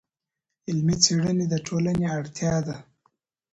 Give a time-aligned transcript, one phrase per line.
[0.67, 2.75] علمي څېړنې د ټولنې اړتیا ده.